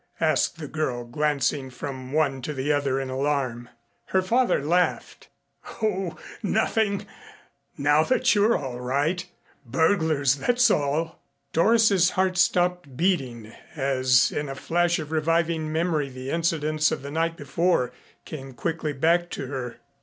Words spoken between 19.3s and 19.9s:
her.